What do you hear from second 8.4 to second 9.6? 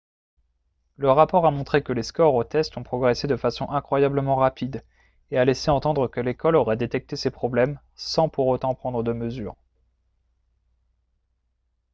autant prendre de mesures